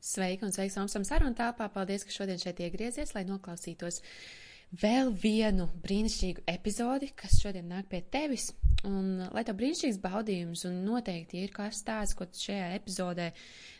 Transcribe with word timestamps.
Sveika 0.00 0.46
un 0.46 0.54
sveiks 0.54 0.78
Omsam 0.80 1.04
sarunu 1.04 1.36
tāpā. 1.36 1.68
Paldies, 1.72 2.06
ka 2.06 2.14
šodien 2.14 2.40
šeit 2.40 2.60
iegriezies, 2.64 3.12
lai 3.16 3.26
noklausītos 3.28 4.00
vēl 4.80 5.10
vienu 5.22 5.66
brīnišķīgu 5.84 6.46
epizodi, 6.48 7.10
kas 7.16 7.40
šodien 7.42 7.68
nāk 7.68 7.90
pie 7.90 8.00
tevis. 8.08 8.50
Un 8.88 9.26
lai 9.34 9.42
tev 9.44 9.58
brīnišķīgs 9.60 9.98
baudījums 10.00 10.64
un 10.64 10.78
noteikti, 10.86 11.36
ja 11.36 11.48
ir 11.48 11.52
kāds 11.52 11.82
stāsts, 11.82 12.16
ko 12.16 12.24
šajā 12.24 12.70
epizodē 12.78 13.26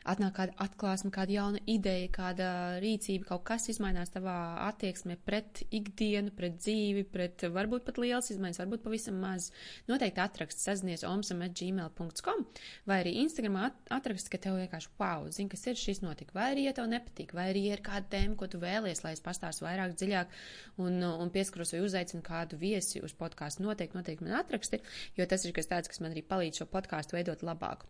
atnāk 0.09 0.35
kāda 0.37 0.55
atklāsme, 0.65 1.11
kāda 1.13 1.35
jauna 1.35 1.61
ideja, 1.69 2.09
kāda 2.13 2.49
rīcība, 2.81 3.27
kaut 3.31 3.45
kas 3.49 3.69
izmainās 3.73 4.13
tavā 4.13 4.35
attieksmē 4.67 5.17
pret 5.25 5.63
ikdienu, 5.77 6.33
pret 6.37 6.57
dzīvi, 6.61 7.05
pret 7.13 7.45
varbūt 7.53 7.85
pat 7.89 8.01
liels 8.01 8.31
izmaiņas, 8.33 8.61
varbūt 8.63 8.85
pavisam 8.85 9.19
maz. 9.21 9.51
Noteikti 9.89 10.23
atrakst 10.25 10.65
sazinies 10.65 11.05
omsam.gmail.com 11.09 12.45
vai 12.89 13.01
arī 13.03 13.17
Instagramā 13.25 13.71
atrakst, 13.93 14.29
ka 14.33 14.41
tev 14.41 14.57
vienkārši 14.61 14.93
wow, 15.01 15.29
zini, 15.33 15.51
kas 15.53 15.67
ir 15.69 15.81
šis 15.81 16.03
notika, 16.05 16.37
vai 16.37 16.51
arī, 16.55 16.67
ja 16.69 16.77
tev 16.77 16.89
nepatīk, 16.93 17.35
vai 17.37 17.51
arī, 17.53 17.67
ir 17.73 17.85
kāda 17.85 18.09
tēma, 18.17 18.37
ko 18.41 18.49
tu 18.53 18.61
vēlies, 18.63 19.05
lai 19.05 19.15
es 19.17 19.25
pastāstu 19.25 19.65
vairāk 19.69 19.97
dziļāk 19.97 20.37
un, 20.85 21.01
un 21.11 21.33
pieskaros 21.33 21.75
vai 21.77 21.85
uzaicinu 21.85 22.25
kādu 22.25 22.61
viesi 22.61 23.05
uz 23.05 23.17
podkāstu, 23.17 23.65
noteikti, 23.69 24.01
noteikti 24.01 24.27
man 24.27 24.39
atraksti, 24.41 24.81
jo 25.19 25.27
tas 25.31 25.45
ir 25.45 25.55
kas 25.57 25.69
tāds, 25.71 25.91
kas 25.91 26.03
man 26.03 26.15
arī 26.15 26.23
palīdz 26.27 26.63
šo 26.63 26.67
podkāstu 26.71 27.17
veidot 27.17 27.45
labāku. 27.47 27.89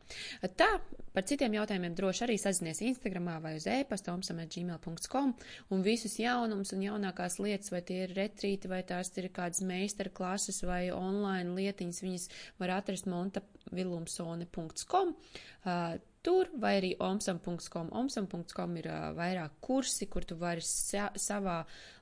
Tā, 0.59 0.69
par 1.15 1.27
citiem 1.29 1.57
jautājumiem 1.59 1.97
droši 1.99 2.27
arī 2.27 2.37
sazinies 2.41 2.83
Instagramā 2.87 3.39
vai 3.45 3.57
uz 3.59 3.67
e-pasta 3.71 4.15
omsam.gmail.com 4.15 5.35
un 5.75 5.87
visus 5.87 6.19
jaunumus 6.21 6.75
un 6.77 6.85
jaunākās 6.87 7.41
lietas, 7.43 7.73
vai 7.75 7.83
tie 7.87 8.05
ir 8.05 8.15
retrīti, 8.19 8.71
vai 8.71 8.83
tās 8.87 9.13
ir 9.17 9.31
kādas 9.35 9.65
meistara 9.67 10.13
klases 10.13 10.63
vai 10.67 10.85
online 10.95 11.57
lietiņas, 11.57 12.05
viņas 12.07 12.29
var 12.63 12.77
atrast 12.81 13.11
montavilumsone.com. 13.11 15.17
Uh, 15.61 15.99
tur, 16.27 16.51
vai 16.61 16.75
arī 16.79 16.91
omsam.com. 17.01 17.91
Omsam.com 18.01 18.77
ir 18.81 18.89
uh, 18.91 19.11
vairāk 19.17 19.57
kursi, 19.65 20.09
kur 20.11 20.27
tu 20.29 20.37
vari 20.41 20.65
sa 20.65 21.09
savā 21.17 21.61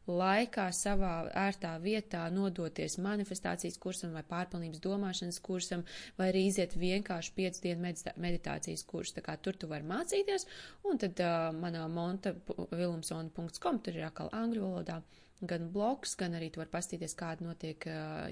laikā, 0.09 0.69
savā 0.73 1.13
ērtā 1.37 1.75
vietā 1.83 2.25
nodoties 2.33 2.97
manifestācijas 3.05 3.77
kursam 3.83 4.17
vai 4.17 4.25
pārpilnības 4.27 4.83
domāšanas 4.85 5.41
kursam, 5.45 5.85
vai 6.19 6.31
arī 6.33 6.47
iziet 6.49 6.77
vienkārši 6.81 7.35
5 7.37 7.63
dienu 7.67 7.93
meditācijas 8.17 8.85
kursu. 8.89 9.19
Tā 9.19 9.27
kā 9.29 9.37
tur 9.43 9.59
tu 9.61 9.71
vari 9.71 9.87
mācīties, 9.87 10.49
un 10.89 11.01
tad 11.05 11.23
uh, 11.25 11.49
manā 11.55 11.87
montavilumsona.com 11.93 13.83
tur 13.85 14.01
ir 14.01 14.09
atkal 14.09 14.33
angļu 14.33 14.67
valodā 14.67 15.03
gan 15.41 15.69
bloks, 15.73 16.17
gan 16.19 16.35
arī 16.39 16.51
tu 16.53 16.63
vari 16.63 16.73
pastīties, 16.73 17.15
kāda 17.19 17.47
notiek 17.47 17.85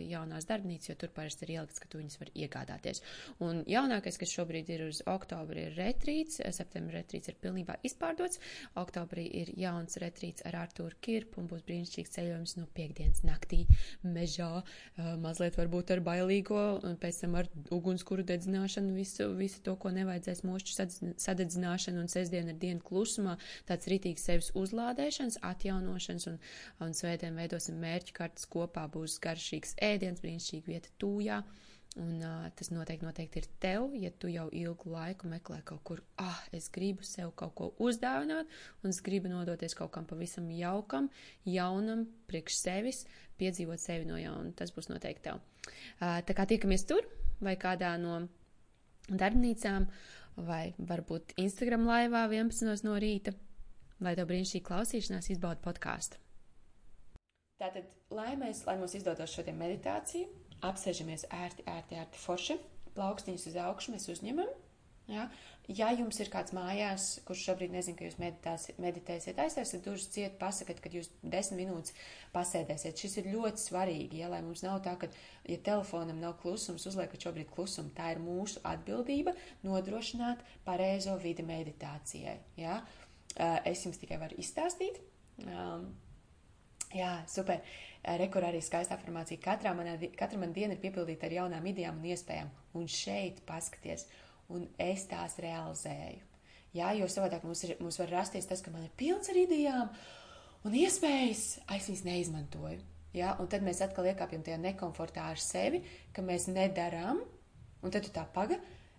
jaunās 0.02 0.48
darbnīcas, 0.48 0.90
jo 0.90 0.96
tur 1.00 1.12
parasti 1.14 1.46
ir 1.46 1.54
ielikts, 1.56 1.80
ka 1.82 1.88
tu 1.90 2.00
viņas 2.00 2.18
var 2.20 2.32
iegādāties. 2.34 3.02
Un 3.44 3.62
jaunākais, 3.70 4.18
kas 4.18 4.32
šobrīd 4.34 4.70
ir 4.74 4.86
uz 4.88 5.02
oktobri, 5.06 5.68
ir 5.68 5.78
retrīts, 5.78 6.40
septembra 6.56 7.00
retrīts 7.00 7.30
ir 7.30 7.38
pilnībā 7.42 7.78
izpārdots, 7.86 8.40
oktobrī 8.80 9.26
ir 9.42 9.52
jauns 9.58 9.98
retrīts 10.02 10.44
ar 10.48 10.58
Artūru 10.64 10.98
Kirpu 11.00 11.42
un 11.42 11.50
būs 11.50 11.64
brīnišķīgs 11.66 12.14
ceļojums 12.16 12.56
no 12.58 12.66
piekdienas 12.76 13.22
naktī 13.26 13.62
mežā, 14.02 14.62
mazliet 15.22 15.58
varbūt 15.60 15.94
ar 15.94 16.02
bailīgo, 16.06 16.64
un 16.86 16.98
pēc 17.00 17.22
tam 17.22 17.38
ar 17.40 17.50
ugunskuru 17.74 18.24
dedzināšanu, 18.26 18.94
visu, 18.96 19.28
visu 19.38 19.62
to, 19.66 19.76
ko 19.80 19.92
nevajadzēs 19.94 20.42
mošķu 20.46 20.76
sadedzināšanu, 21.22 22.02
un 22.02 22.10
sestdien 22.10 22.50
ir 22.52 22.60
diena 22.60 22.82
klusumā, 22.82 23.36
tāds 23.68 23.90
rītīgs 23.90 24.26
sevis 24.28 24.52
uzlādēšanas, 24.58 25.40
atjaunošanas 25.46 26.28
un, 26.32 26.38
un 26.84 26.95
svētdien 26.96 27.36
veidosim 27.38 27.78
mērķu 27.82 28.16
kartas 28.16 28.48
kopā, 28.50 28.86
būs 28.92 29.18
garšīgs 29.22 29.76
ēdiens, 29.84 30.22
brīnišķīga 30.24 30.72
vieta 30.72 30.92
tūjā. 31.02 31.40
Un 31.96 32.20
uh, 32.20 32.48
tas 32.52 32.68
noteikti, 32.68 33.06
noteikti 33.06 33.40
ir 33.40 33.46
tev, 33.62 33.94
ja 33.96 34.10
tu 34.20 34.28
jau 34.28 34.50
ilgu 34.52 34.90
laiku 34.92 35.30
meklē 35.32 35.62
kaut 35.64 35.80
kur, 35.88 36.02
ah, 36.20 36.42
es 36.52 36.66
gribu 36.72 37.06
sev 37.08 37.30
kaut 37.40 37.54
ko 37.56 37.70
uzdāvināt, 37.80 38.50
un 38.82 38.92
es 38.92 39.00
gribu 39.04 39.30
nodoties 39.32 39.72
kaut 39.78 39.94
kam 39.94 40.04
pavisam 40.08 40.50
jaukam, 40.52 41.08
jaunam, 41.48 42.04
priekš 42.28 42.58
sevis, 42.60 43.06
piedzīvot 43.40 43.80
sevi 43.80 44.04
no 44.10 44.20
jauna. 44.20 44.52
Tas 44.58 44.74
būs 44.76 44.90
noteikti 44.92 45.30
tev. 45.30 45.40
Uh, 45.96 46.20
tā 46.28 46.36
kā 46.36 46.44
tiekamies 46.52 46.84
tur, 46.90 47.08
vai 47.40 47.56
kādā 47.60 47.94
no 48.02 48.26
darbnīcām, 49.08 49.88
vai 50.44 50.74
varbūt 50.76 51.32
Instagram 51.40 51.88
laivā 51.88 52.26
11 52.28 52.84
no 52.84 53.00
rīta, 53.00 53.32
lai 54.04 54.12
tev 54.18 54.28
brīnišķīgi 54.28 54.68
klausīšanās 54.68 55.32
izbauda 55.32 55.64
podkāstu. 55.64 56.20
Tātad, 57.56 57.88
lai, 58.12 58.34
mēs, 58.36 58.66
lai 58.68 58.76
mums 58.76 58.94
izdotos 58.98 59.32
šodien 59.32 59.56
meditāciju, 59.56 60.28
apsēžamies 60.66 61.24
ērti, 61.32 61.64
ērti, 61.72 61.96
ērti 62.02 62.20
forši, 62.20 62.58
plaukstiņus 62.96 63.50
uz 63.50 63.58
augšu 63.64 63.94
mēs 63.94 64.08
uzņemam. 64.12 64.50
Ja? 65.06 65.28
ja 65.70 65.88
jums 65.94 66.18
ir 66.18 66.28
kāds 66.32 66.52
mājās, 66.56 67.06
kurš 67.26 67.44
šobrīd 67.48 67.70
nezina, 67.74 67.96
ka 67.98 68.08
jūs 68.08 68.16
meditēsiet, 68.82 69.38
aizvērsiet 69.38 69.84
durvis 69.84 70.08
ciet, 70.10 70.34
pasakat, 70.40 70.80
kad 70.82 70.94
jūs 70.98 71.08
desmit 71.22 71.62
minūtes 71.62 71.94
pasēdēsiet. 72.34 72.98
Šis 72.98 73.20
ir 73.22 73.30
ļoti 73.34 73.62
svarīgi, 73.62 74.20
ja, 74.24 74.30
lai 74.32 74.42
mums 74.44 74.64
nav 74.66 74.80
tā, 74.84 74.96
ka, 74.98 75.08
ja 75.46 75.58
telefonam 75.68 76.18
nav 76.22 76.36
klusums, 76.42 76.88
uzliekat 76.90 77.28
šobrīd 77.28 77.52
klusumu. 77.54 77.94
Tā 77.96 78.12
ir 78.16 78.22
mūsu 78.22 78.62
atbildība 78.66 79.36
nodrošināt 79.66 80.42
pareizo 80.66 81.14
vidi 81.22 81.46
meditācijai. 81.46 82.40
Ja? 82.58 82.80
Es 83.36 83.86
jums 83.86 84.00
tikai 84.02 84.18
varu 84.18 84.38
izstāstīt. 84.42 84.98
Um, 85.46 85.92
Jā, 86.94 87.24
super. 87.28 87.62
Rekur 88.20 88.44
arī 88.46 88.60
skaista 88.62 88.94
informācija. 88.94 89.40
Katrā 89.42 89.72
manā, 89.74 89.96
katra 90.14 90.38
man 90.38 90.52
diena 90.54 90.76
ir 90.76 90.82
piepildīta 90.82 91.26
ar 91.26 91.34
jaunām 91.40 91.64
idejām 91.66 91.98
un 91.98 92.06
iespējām. 92.12 92.52
Un 92.78 92.86
šeit 92.86 93.40
paskaties, 93.48 94.06
un 94.54 94.68
es 94.78 95.08
tās 95.10 95.40
realizēju. 95.42 96.22
Jā, 96.76 96.92
jo 96.98 97.08
savādāk 97.10 97.46
mums, 97.46 97.64
ir, 97.66 97.74
mums 97.80 97.98
var 97.98 98.12
rasties 98.12 98.46
tas, 98.46 98.62
ka 98.62 98.70
man 98.70 98.84
ir 98.84 98.92
pilns 99.00 99.30
ar 99.32 99.38
idejām 99.40 99.90
un 100.66 100.76
iespējas, 100.76 101.44
es 101.72 101.88
viņas 101.88 102.04
neizmantoju. 102.06 102.78
Jā, 103.16 103.32
un 103.40 103.48
tad 103.48 103.64
mēs 103.64 103.80
atkal 103.80 104.10
iekāpjam 104.10 104.44
tajā 104.44 104.58
nekomfortā 104.60 105.24
ar 105.32 105.40
sevi, 105.40 105.80
ka 106.12 106.22
mēs 106.22 106.50
nedarām, 106.52 107.22
un 107.80 107.94
tad 107.94 108.04
tu 108.04 108.12
tā 108.12 108.26
paga. 108.34 108.58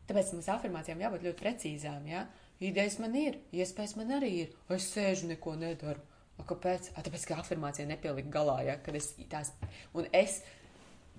Tāpēc 0.10 0.32
mums 0.34 0.48
afirmācijām 0.50 1.04
jābūt 1.04 1.26
ļoti 1.28 1.42
precīzām. 1.44 2.08
Jā? 2.10 2.26
Idejas 2.64 2.98
man 3.04 3.16
ir, 3.20 3.42
iespējas 3.54 3.98
man 4.00 4.16
arī 4.18 4.32
ir, 4.46 4.54
es 4.74 4.88
sēžu 4.90 5.30
neko 5.30 5.54
nedaru. 5.60 6.02
Kāpēc? 6.38 6.92
A, 6.94 7.02
tāpēc, 7.06 7.26
ka 7.28 7.40
afirmācija 7.42 7.88
nepielika 7.90 8.30
galā, 8.32 8.60
ja, 8.68 8.78
kad 8.84 8.96
es 8.96 9.10
tās, 9.32 9.52
un 9.98 10.06
es 10.16 10.42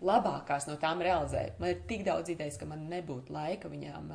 labākās 0.04 0.68
no 0.68 0.76
tām 0.80 1.02
realizēju. 1.02 1.56
Man 1.58 1.72
ir 1.72 1.82
tik 1.90 2.04
daudz 2.06 2.30
idejas, 2.32 2.58
ka 2.60 2.68
man 2.70 2.86
nebūtu 2.90 3.34
laika 3.34 3.70
viņām, 3.72 4.12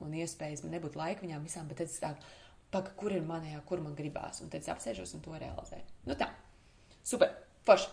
un 0.00 0.16
iespējas 0.16 0.64
man 0.64 0.74
nebūtu 0.78 1.00
laika 1.00 1.26
viņām 1.26 1.44
visām, 1.44 1.68
bet 1.68 1.82
tad 1.82 1.92
es 1.92 2.00
tādu, 2.00 2.32
paka, 2.74 2.94
kur 2.98 3.14
ir 3.14 3.26
manējā, 3.26 3.60
kur 3.68 3.82
man 3.84 3.94
gribās, 3.98 4.40
un 4.42 4.50
tad 4.52 4.64
es 4.64 4.72
apsēžos 4.72 5.14
un 5.16 5.22
to 5.24 5.36
realizēju. 5.36 5.84
Nu 6.08 6.16
tā, 6.18 6.30
super, 7.06 7.36
forši. 7.68 7.92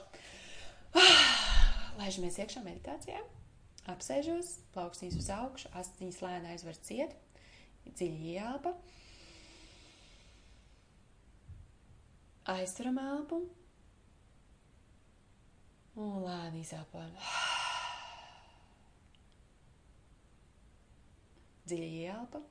Laižamies 1.99 2.39
iekšā 2.41 2.63
meditācijā, 2.65 3.19
apsēžos, 3.91 4.55
plaukstīns 4.75 5.19
uz 5.19 5.29
augšu, 5.35 5.71
astiņas 5.77 6.23
lēni 6.23 6.55
aizver 6.55 6.79
ciet, 6.87 7.15
dziļi 7.91 8.35
ielpa. 8.37 8.73
Aizturam 12.49 12.97
elpu 12.97 13.37
un 16.01 16.23
lēni 16.23 16.63
izelpojam. 16.65 17.11
Dziļi 21.69 21.89
ielpa. 22.07 22.41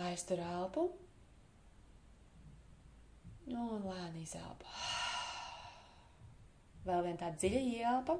Aiztur 0.00 0.42
elpu 0.42 0.88
un 3.46 3.86
lēni 3.86 4.26
izelpa. 4.26 4.66
Vēl 6.88 7.06
viena 7.06 7.22
tāda 7.22 7.36
dziļa 7.38 7.62
ielpa. 7.78 8.18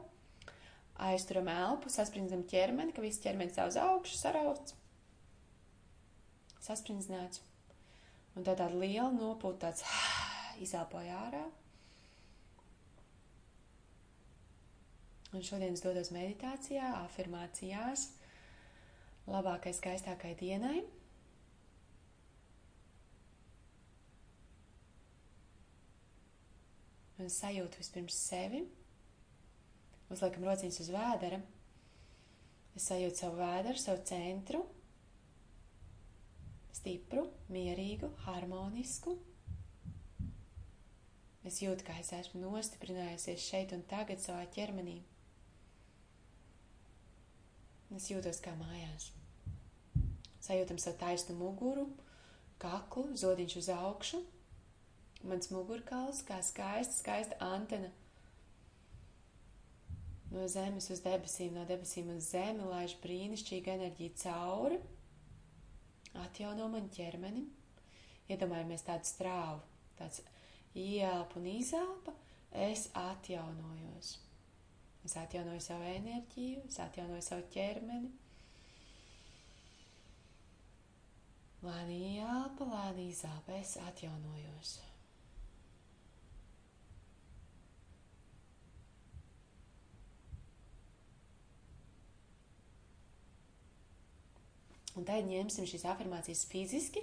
Aizturam 1.11 1.49
elpu, 1.51 1.91
sasprindzam 1.91 2.47
ķermeni, 2.47 2.95
ka 2.95 3.03
viss 3.03 3.23
ķermenis 3.25 3.59
savu 3.59 3.73
uz 3.73 3.79
augšu, 3.81 4.17
sarauts, 4.21 4.75
sasprindzināts. 6.61 7.50
Un 8.41 8.45
tā 8.47 8.55
tāda 8.57 8.73
liela 8.81 9.11
nopūta, 9.13 9.69
tāds 9.69 9.83
izelpoja 10.65 11.19
ārā. 11.27 11.43
Un 15.37 15.45
šodien 15.45 15.77
es 15.77 15.83
dodos 15.85 16.09
meditācijā, 16.15 16.87
afirmācijās, 17.03 18.07
labākai, 19.29 19.75
skaistākai 19.77 20.33
dienai. 20.41 20.81
Un 27.21 27.29
sajūtu 27.29 27.85
vispirms 27.85 28.17
sevi. 28.25 28.65
Uzliekam 30.09 30.49
rociņus 30.49 30.81
uz 30.87 30.93
vēdera. 30.97 31.45
Es 32.73 32.89
sajūtu 32.89 33.21
savu 33.21 33.43
vēderu, 33.45 33.85
savu 33.85 34.01
centru, 34.09 34.65
stipru, 36.77 37.27
mierīgu, 37.53 38.11
harmonisku. 38.27 39.17
Es 41.47 41.63
jūtu, 41.63 41.87
kā 41.87 41.97
es 42.03 42.13
esmu 42.13 42.43
nostiprinājusies 42.43 43.47
šeit 43.47 43.73
un 43.73 43.83
tagad 43.89 44.21
savā 44.21 44.45
ķermenī. 44.55 44.99
Es 47.97 48.11
jūtos 48.13 48.39
kā 48.45 48.53
mājās. 48.59 49.09
Sajūtam 50.45 50.79
savu 50.81 50.99
taisnu 51.01 51.35
muguru, 51.39 51.89
kaklu, 52.61 53.09
zodiņš 53.19 53.57
uz 53.61 53.71
augšu. 53.75 54.21
Mans 55.27 55.51
mugurkauls 55.53 56.23
kā 56.29 56.39
skaista, 56.45 56.95
skaista 56.97 57.37
antena. 57.45 57.91
No 60.31 60.47
zemes 60.49 60.87
uz 60.95 61.03
debesīm, 61.03 61.57
no 61.59 61.67
debesīm 61.67 62.13
uz 62.15 62.31
zemi 62.31 62.65
laiž 62.69 62.95
brīnišķīga 63.03 63.75
enerģija 63.75 64.17
cauri. 64.23 64.79
Atjauno 66.19 66.67
man 66.73 66.89
ķermeni. 66.95 67.45
Iedomājamies 68.31 68.83
tādu 68.87 69.07
strāvu, 69.07 69.63
tāds 69.99 70.23
ielpa 70.75 71.39
un 71.39 71.47
izelpa. 71.51 72.15
Es 72.51 72.89
atjaunojos. 72.99 74.17
Es 75.07 75.17
atjaunoju 75.17 75.63
savu 75.65 75.87
enerģiju, 75.87 76.65
es 76.69 76.81
atjaunoju 76.83 77.23
savu 77.25 77.47
ķermeni. 77.55 78.11
Lēni 81.65 81.99
ielpa, 82.17 82.67
lēni 82.67 83.11
izelpa, 83.13 83.57
es 83.61 83.77
atjaunojos. 83.81 84.79
Un 94.99 95.07
tad 95.09 95.29
ņemsim 95.29 95.69
šīs 95.71 95.87
afirmācijas 95.93 96.45
fiziski 96.51 97.03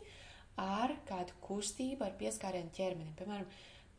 ar 0.60 0.94
kādu 1.08 1.36
kustību, 1.46 2.04
ar 2.04 2.16
pieskārienu 2.20 2.74
ķermenim. 2.76 3.14
Piemēram, 3.20 3.48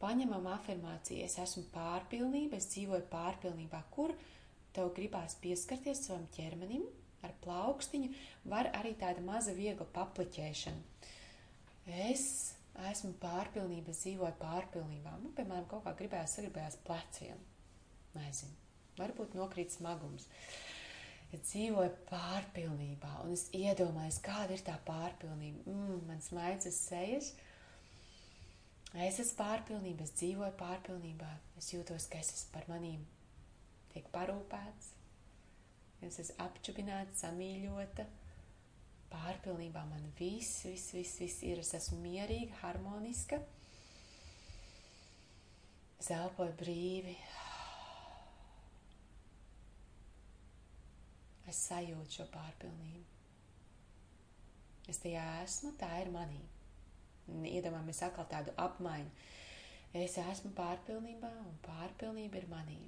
paņemam 0.03 0.49
afirmāciju, 0.53 1.25
es 1.25 1.39
esmu 1.43 1.65
pārpilnība, 1.75 2.59
es 2.59 2.69
dzīvoju 2.75 3.07
pārpilnībā, 3.13 3.83
kur 3.95 4.15
tev 4.77 4.93
gribās 4.97 5.39
pieskarties 5.43 6.05
savam 6.07 6.27
ķermenim 6.37 6.85
ar 7.27 7.35
plaukstiņu, 7.43 8.13
var 8.51 8.71
arī 8.79 8.95
tāda 8.99 9.25
maza 9.25 9.55
viegla 9.57 9.87
papliķēšana. 9.95 11.09
Es 12.09 12.25
esmu 12.91 13.15
pārpilnība, 13.23 13.91
es 13.95 14.05
dzīvoju 14.05 14.37
pārpilnībā. 14.39 15.17
Nu, 15.23 15.33
piemēram, 15.35 15.67
kaut 15.71 15.87
kā 15.87 15.95
gribējās, 15.99 16.37
sagribējās 16.39 16.79
pleciem. 16.87 17.41
Nezinu, 18.15 18.55
varbūt 19.01 19.35
nokrīt 19.39 19.75
smagums. 19.75 20.29
Es 21.29 21.43
dzīvoju 21.51 21.93
pārpilnībā, 22.09 23.11
un 23.25 23.35
es 23.35 23.49
iedomājos, 23.53 24.23
kāda 24.25 24.57
ir 24.57 24.63
tā 24.65 24.79
pārpilnība. 24.87 25.67
Mm, 25.69 25.99
man 26.09 26.23
smaidzas 26.25 26.79
sejas, 26.89 27.35
uh, 27.35 27.49
Es 28.97 29.19
esmu 29.21 29.37
pārpilnība, 29.43 30.05
es 30.07 30.15
dzīvoju 30.17 30.55
pārpilnībā, 30.57 31.29
es 31.61 31.67
jūtos, 31.75 32.07
ka 32.09 32.23
es 32.23 32.31
esmu 32.33 32.55
par 32.55 32.65
manīm, 32.71 33.03
tiek 33.93 34.07
parūpēts, 34.15 34.87
es 36.09 36.17
esmu 36.23 36.39
apčubināta, 36.41 37.13
samīļota, 37.21 38.07
pārpilnībā 39.13 39.83
man 39.91 40.09
viss, 40.17 40.65
viss, 40.65 40.95
viss, 40.97 41.21
viss 41.21 41.45
ir, 41.45 41.61
es 41.61 41.75
esmu 41.77 42.01
mierīga, 42.01 42.57
harmoniska, 42.63 43.43
es 46.01 46.09
elpoju 46.17 46.57
brīvi, 46.63 47.13
es 51.51 51.65
sajūtu 51.71 52.21
šo 52.21 52.29
pārpilnību. 52.35 53.07
Es 54.89 55.03
tajā 55.03 55.25
esmu, 55.43 55.75
tā 55.81 55.91
ir 56.03 56.13
manība 56.15 56.59
iedomājamies 57.29 58.03
atkal 58.07 58.27
tādu 58.31 58.55
apmaiņu. 58.61 59.11
Es 59.99 60.19
esmu 60.21 60.53
pārpilnībā, 60.57 61.31
un 61.49 61.57
pārpilnība 61.65 62.41
ir 62.41 62.49
manī. 62.51 62.81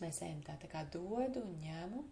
Mēs 0.00 0.22
ejam 0.24 0.40
tā, 0.46 0.56
tā 0.60 0.70
kā 0.72 0.86
dodu 0.92 1.42
un 1.44 1.58
ņemu. 1.60 2.04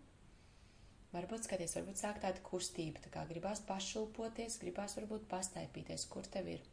Varbūt 1.15 1.47
skaties, 1.47 1.73
varbūt 1.79 2.01
sāk 2.03 2.19
tāda 2.21 2.43
kustība, 2.45 3.01
tā 3.01 3.13
kā 3.13 3.23
gribās 3.31 3.63
pašulpoties, 3.65 4.59
gribās 4.61 4.99
varbūt 4.99 5.25
pastaipīties, 5.31 6.05
kur 6.13 6.29
tev 6.29 6.51
ir. 6.53 6.67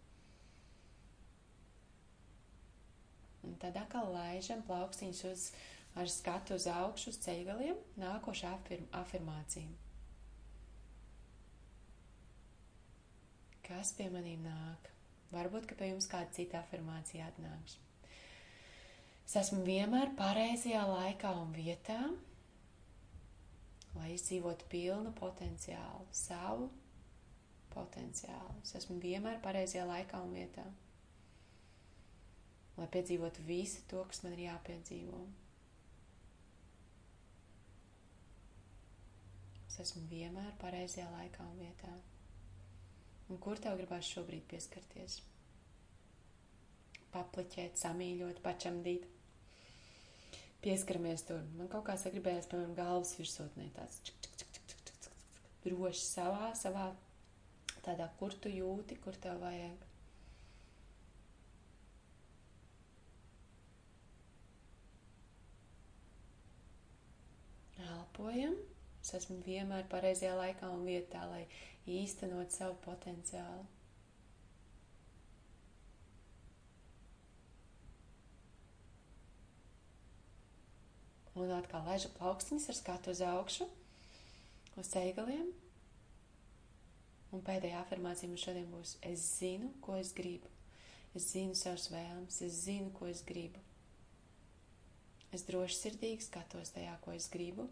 Un 3.48 3.56
tad 3.62 3.78
atkal 3.80 4.12
laižam 4.12 4.66
plaukstīņus 4.68 5.24
uz, 5.30 5.46
ar 5.96 6.12
skatu 6.12 6.60
uz 6.60 6.68
augšu, 6.68 7.14
uz 7.14 7.20
ceļgaliem, 7.24 7.82
nākošā 8.02 8.54
afirm, 8.60 8.88
afirmācija. 9.00 9.74
kas 13.66 13.94
pie 13.98 14.08
manīm 14.14 14.46
nāk. 14.46 14.92
Varbūt, 15.34 15.66
ka 15.70 15.78
pie 15.80 15.90
jums 15.92 16.08
kāda 16.10 16.32
cita 16.36 16.62
afirmācija 16.62 17.30
atnāks. 17.32 17.80
Es 19.26 19.36
esmu 19.42 19.64
vienmēr 19.66 20.12
pareizajā 20.20 20.84
laikā 20.86 21.32
un 21.42 21.54
vietā, 21.56 21.98
lai 23.96 24.12
izdzīvotu 24.14 24.68
pilnu 24.70 25.14
potenciālu, 25.18 26.06
savu 26.14 26.70
potenciālu. 27.74 28.60
Es 28.62 28.76
esmu 28.82 29.00
vienmēr 29.02 29.42
pareizajā 29.44 29.88
laikā 29.90 30.22
un 30.28 30.36
vietā, 30.38 30.66
lai 32.78 32.88
piedzīvotu 32.94 33.48
visu 33.50 33.82
to, 33.90 34.06
kas 34.12 34.22
man 34.24 34.38
ir 34.38 34.46
jāpiedzīvo. 34.46 35.24
Es 39.76 39.82
esmu 39.90 40.06
vienmēr 40.08 40.54
pareizajā 40.62 41.06
laikā 41.12 41.44
un 41.44 41.58
vietā. 41.60 41.90
Un 43.28 43.40
kur 43.44 43.60
tev 43.60 43.74
gribās 43.76 44.08
šobrīd 44.08 44.46
pieskarties? 44.48 45.18
Papliķēt, 47.12 47.76
samīļot, 47.82 48.40
pačamdīt. 48.46 49.04
Pieskaramies 50.64 51.26
tur. 51.28 51.42
Man 51.60 51.68
kaut 51.74 51.84
kā 51.90 51.98
sagribējās, 52.00 52.48
piemēram, 52.54 52.72
galvas 52.78 53.12
virsotnē 53.20 53.66
tāds 53.76 54.00
čik, 54.08 54.16
čik, 54.24 54.38
čik, 54.40 54.54
čik, 54.56 54.70
čik, 54.72 54.86
čik, 54.88 55.02
čik, 55.10 55.42
droši 55.66 56.06
savā, 56.06 56.54
savā 56.56 56.86
tādā, 57.84 58.08
kur 58.22 58.32
tu 58.40 58.54
jūti, 58.54 58.96
kur 59.04 59.20
tev 59.26 59.44
vajag. 59.44 59.84
Elpojam. 67.90 68.56
Es 69.06 69.12
esmu 69.14 69.36
vienmēr 69.46 69.84
pareizajā 69.86 70.34
laikā 70.34 70.66
un 70.74 70.80
vietā, 70.90 71.20
lai 71.30 71.44
īstenot 71.86 72.50
savu 72.50 72.80
potenciālu. 72.82 73.68
Un 81.38 81.54
atkal 81.54 81.86
laižu 81.86 82.10
plaukstīņus 82.18 82.66
ar 82.74 82.80
skatu 82.80 83.14
uz 83.14 83.22
augšu, 83.30 83.70
uz 84.82 84.92
ceļgaliem. 84.96 85.54
Un 87.30 87.46
pēdējā 87.46 87.86
afirmācija 87.86 88.32
mums 88.32 88.50
šodien 88.50 88.74
būs: 88.74 88.98
Es 89.06 89.30
zinu, 89.38 89.70
ko 89.86 90.00
es 90.02 90.16
gribu. 90.18 90.50
Es 91.14 91.30
zinu 91.36 91.54
savus 91.54 91.92
vēlmes, 91.94 92.42
es 92.42 92.62
zinu, 92.66 92.90
ko 92.98 93.06
es 93.14 93.22
gribu. 93.22 93.62
Es 95.30 95.46
droši 95.46 95.84
sirdīgi 95.84 96.26
skatos 96.26 96.74
tajā, 96.74 96.98
ko 97.06 97.14
es 97.14 97.30
gribu 97.30 97.70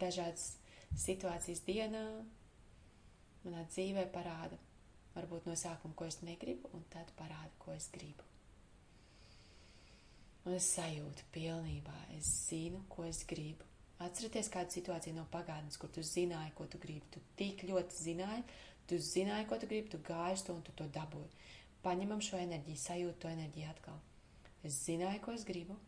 dažādas 0.00 0.54
situācijas 0.96 1.62
dienā, 1.66 2.04
manā 3.44 3.66
dzīvē 3.70 4.06
parāda 4.14 4.58
varbūt 5.16 5.48
no 5.48 5.56
sākuma, 5.56 5.96
ko 5.96 6.06
es 6.08 6.20
negribu, 6.26 6.70
un 6.76 6.84
tad 6.92 7.10
parāda, 7.18 7.52
ko 7.62 7.72
es 7.74 7.88
gribu. 7.92 8.24
Un 10.46 10.54
es 10.54 10.68
sajūtu 10.76 11.24
pilnībā, 11.34 11.96
es 12.18 12.28
zinu, 12.50 12.84
ko 12.92 13.06
es 13.08 13.24
gribu. 13.26 13.66
Atcerieties 14.04 14.50
kādu 14.52 14.76
situāciju 14.76 15.16
no 15.16 15.24
pagātnes, 15.32 15.78
kur 15.80 15.90
tu 15.90 16.04
zināji, 16.04 16.52
ko 16.54 16.66
tu 16.70 16.78
gribi. 16.78 17.08
Tu 17.14 17.22
tik 17.38 17.64
ļoti 17.66 17.96
zināji, 17.96 18.44
tu 18.86 19.00
zināji, 19.00 19.48
ko 19.48 19.58
tu 19.58 19.68
gribi, 19.70 19.90
tu 19.94 20.02
gāji 20.04 20.44
to 20.46 20.54
un 20.54 20.62
tu 20.66 20.74
to 20.76 20.86
dabūji. 20.92 21.32
Paņemam 21.82 22.20
šo 22.22 22.38
enerģiju, 22.42 22.82
sajūtu 22.82 23.22
to 23.24 23.32
enerģiju 23.32 23.70
atkal. 23.72 23.98
Es 24.66 24.76
zināju, 24.84 25.22
ko 25.24 25.32
es 25.32 25.46
gribu, 25.48 25.78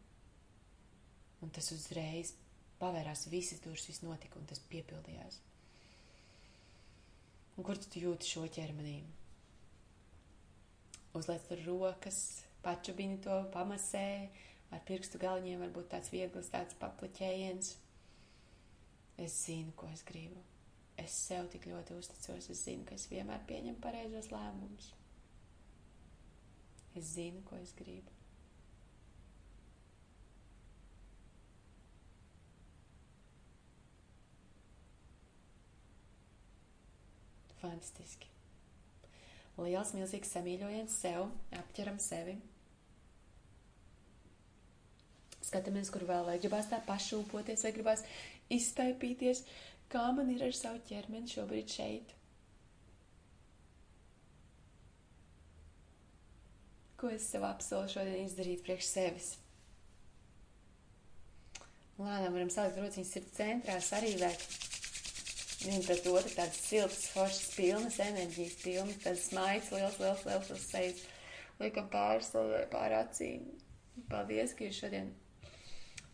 un 1.44 1.52
tas 1.54 1.68
uzreiz 1.74 2.32
pavērās 2.80 3.26
visas 3.32 3.62
durvis, 3.64 3.88
viss 3.90 4.04
notika 4.06 4.38
un 4.40 4.48
tas 4.50 4.60
piepildījās. 4.70 5.40
Un 7.58 7.66
kur 7.66 7.78
tu 7.82 8.02
jūti 8.02 8.28
šo 8.28 8.44
ķermenī? 8.54 8.98
Uzliec 11.18 11.48
tur 11.48 11.64
rokas, 11.66 12.18
pačubini 12.62 13.18
to, 13.24 13.40
pamasē, 13.54 14.04
ar 14.70 14.84
pirkstu 14.86 15.18
galiņiem 15.22 15.64
varbūt 15.64 15.88
tāds 15.94 16.12
viegls, 16.14 16.52
tāds 16.52 16.76
paplaķējiens. 16.78 17.72
Es 19.18 19.40
zinu, 19.48 19.74
ko 19.74 19.88
es 19.90 20.04
gribu. 20.06 20.44
Es 20.98 21.14
sev 21.26 21.48
tik 21.50 21.66
ļoti 21.70 21.96
uzticos, 21.98 22.50
es 22.52 22.62
zinu, 22.62 22.84
ka 22.86 22.94
es 22.98 23.08
vienmēr 23.10 23.42
pieņemu 23.50 23.82
pareizos 23.82 24.30
lēmumus. 24.34 24.92
Es 26.98 27.14
zinu, 27.16 27.42
ko 27.46 27.58
es 27.58 27.74
gribu. 27.78 28.17
Fantastiski. 37.62 38.30
Liels, 39.58 39.90
milzīgs 39.96 40.30
samīļojiens 40.36 41.00
sev, 41.02 41.24
apķeram 41.58 41.98
sevi. 42.02 42.36
Skatāmies, 45.48 45.90
kur 45.90 46.04
vēl 46.06 46.28
vai 46.28 46.36
gribās 46.42 46.68
tā 46.70 46.78
pašūpoties, 46.86 47.64
vai 47.66 47.72
gribās 47.74 48.04
iztaipīties, 48.54 49.42
kā 49.90 50.04
man 50.14 50.30
ir 50.34 50.44
ar 50.46 50.54
savu 50.54 50.82
ķermeni 50.86 51.32
šobrīd 51.32 51.74
šeit. 51.74 52.14
Ko 56.98 57.10
es 57.14 57.26
sev 57.30 57.46
apsolu 57.46 57.90
šodien 57.90 58.24
izdarīt 58.26 58.64
priekš 58.66 58.92
sevis? 58.92 59.34
Lēnām 61.98 62.34
varam 62.34 62.50
salikt 62.50 62.78
rociņas 62.78 63.12
sirds 63.14 63.34
centrā, 63.38 63.78
sarīvēt 63.82 64.67
vienu 65.64 65.82
pret 65.84 66.06
otru, 66.10 66.32
tādas 66.34 66.58
siltas, 66.62 67.06
foršas, 67.12 67.54
pilnas 67.56 67.98
enerģijas, 68.02 68.58
pilnas, 68.62 68.98
tādas 69.04 69.24
smaids, 69.28 69.70
liels, 69.74 69.98
liels, 70.02 70.26
liels, 70.28 70.50
liels 70.52 70.66
sejas. 70.70 71.06
Liekam 71.58 71.88
pāri 71.90 72.22
savai, 72.22 72.62
pāri 72.70 72.94
acīm. 73.00 73.46
Paldies, 74.08 74.54
ka 74.54 74.66
jūs 74.68 74.78
šodien 74.78 75.08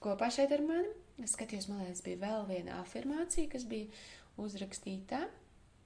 kopā 0.04 0.30
šeit 0.32 0.52
ar 0.56 0.64
mani. 0.64 0.92
Es 1.22 1.36
skatījos, 1.36 1.68
man 1.70 1.84
liekas, 1.84 2.02
bija 2.04 2.20
vēl 2.24 2.46
viena 2.48 2.80
afirmācija, 2.80 3.50
kas 3.52 3.66
bija 3.68 3.90
uzrakstīta. 4.40 5.20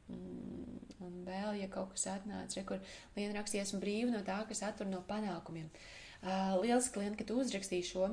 Mm, 0.08 0.78
un 1.04 1.18
vēl, 1.26 1.58
ja 1.60 1.68
kaut 1.72 1.92
kas 1.92 2.06
atnāca, 2.14 2.56
re, 2.56 2.64
kur 2.64 2.78
Liena 3.16 3.36
rakstīja, 3.36 3.66
esmu 3.66 3.82
brīva 3.82 4.14
no 4.14 4.22
tā, 4.24 4.38
kas 4.48 4.62
attur 4.64 4.88
no 4.88 5.02
panākumiem. 5.08 5.68
Uh, 6.18 6.56
liels 6.62 6.88
klients, 6.94 7.18
ka 7.18 7.26
tu 7.28 7.36
uzrakstīji 7.42 7.90
šo. 7.90 8.08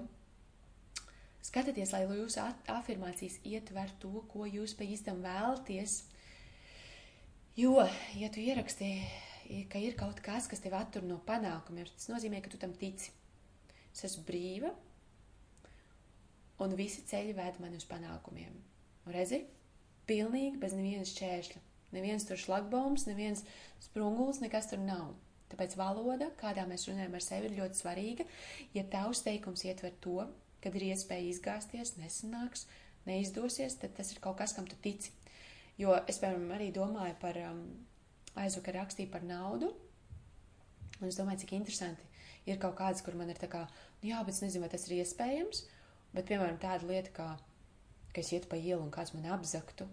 Skatieties, 1.45 1.91
lai 1.93 2.05
jūsu 2.07 2.41
afirmācijas 2.73 3.37
ietver 3.45 3.91
to, 4.01 4.23
ko 4.31 4.47
jūs 4.49 4.73
pa 4.77 4.85
īstam 4.87 5.21
vēlaties. 5.21 5.99
Jo, 7.55 7.83
ja 8.17 8.31
tu 8.33 8.41
ierakstīji, 8.41 9.05
ka 9.69 9.79
ir 9.79 9.93
kaut 9.99 10.19
kas, 10.25 10.49
kas 10.49 10.63
tev 10.63 10.73
attur 10.79 11.05
no 11.05 11.19
panākumiem, 11.27 11.87
tas 11.93 12.09
nozīmē, 12.09 12.41
ka 12.41 12.49
tu 12.51 12.59
tam 12.61 12.73
tici. 12.75 13.13
Es 13.93 14.03
esmu 14.09 14.25
brīva, 14.27 14.73
un 16.65 16.73
visi 16.75 17.05
ceļi 17.07 17.35
ved 17.37 17.61
mani 17.63 17.77
uz 17.79 17.85
panākumiem. 17.87 18.57
Un 19.05 19.13
redzi, 19.13 19.43
pilnīgi 20.09 20.57
bez 20.59 20.73
nevienas 20.75 21.13
šķēršļa. 21.13 21.61
Neviens 21.95 22.25
tur 22.27 22.41
šlagbaums, 22.41 23.05
neviens 23.07 23.45
sprungulis, 23.85 24.41
nekas 24.43 24.71
tur 24.71 24.81
nav. 24.81 25.13
Tāpēc 25.51 25.77
valoda, 25.77 26.31
kādā 26.41 26.65
mēs 26.67 26.87
runājam 26.89 27.15
ar 27.15 27.23
sevi, 27.23 27.51
ir 27.51 27.59
ļoti 27.61 27.79
svarīga. 27.79 28.25
Ja 28.75 28.83
tavs 28.91 29.21
teikums 29.23 29.63
ietver 29.69 29.93
to, 30.03 30.25
kad 30.65 30.75
ir 30.75 30.89
iespēja 30.89 31.29
izgāzties, 31.29 31.95
nesanāks, 32.01 32.65
neizdosies, 33.05 33.77
tad 33.81 33.95
tas 33.97 34.11
ir 34.11 34.21
kaut 34.23 34.39
kas, 34.41 34.55
kam 34.57 34.67
tu 34.67 34.77
tici. 34.81 35.13
Jo 35.79 35.95
es, 36.01 36.19
piemēram, 36.19 36.49
arī 36.57 36.71
domāju 36.75 37.15
par 37.21 37.39
um, 37.45 37.63
aizvakar 38.41 38.81
rakstīju 38.81 39.13
par 39.13 39.23
naudu, 39.27 39.71
un 40.99 41.07
es 41.07 41.17
domāju, 41.19 41.43
cik 41.43 41.55
interesanti 41.55 42.11
ir 42.49 42.59
kaut 42.61 42.75
kādas, 42.77 43.01
kur 43.05 43.15
man 43.17 43.31
ir 43.31 43.39
tā 43.41 43.49
kā, 43.51 43.65
nu 44.01 44.11
jā, 44.11 44.19
bet 44.25 44.37
es 44.37 44.43
nezinu, 44.43 44.65
vai 44.65 44.73
tas 44.73 44.85
ir 44.89 44.99
iespējams, 44.99 45.63
Bet, 46.15 46.29
piemēram, 46.29 46.55
tāda 46.61 46.87
lieta, 46.87 47.11
kā, 47.11 47.27
ka 48.15 48.21
es 48.21 48.31
ietu 48.31 48.47
pa 48.47 48.55
ielu 48.55 48.79
un 48.79 48.91
kāds 48.93 49.11
man 49.11 49.27
apzaktu, 49.35 49.87